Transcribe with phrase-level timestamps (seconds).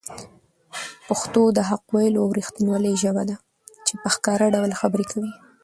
[1.07, 3.35] پښتو د حق ویلو او رښتینولۍ ژبه ده
[3.85, 5.31] چي په ښکاره ډول خبرې کوي.